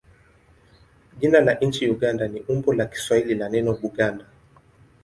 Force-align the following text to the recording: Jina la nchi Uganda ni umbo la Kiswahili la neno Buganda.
Jina 1.19 1.41
la 1.41 1.53
nchi 1.53 1.89
Uganda 1.89 2.27
ni 2.27 2.39
umbo 2.41 2.73
la 2.73 2.85
Kiswahili 2.85 3.35
la 3.35 3.49
neno 3.49 3.73
Buganda. 3.73 4.25